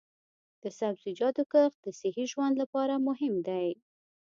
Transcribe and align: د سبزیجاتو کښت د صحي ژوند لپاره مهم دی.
د 0.63 0.63
سبزیجاتو 0.79 1.43
کښت 1.53 1.77
د 1.83 1.87
صحي 1.99 2.25
ژوند 2.31 2.55
لپاره 2.61 3.03
مهم 3.07 3.33
دی. 3.47 3.67